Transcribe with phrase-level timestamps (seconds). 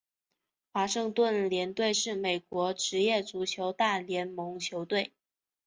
[0.73, 5.13] 华盛顿联队是美国职业足球大联盟球队。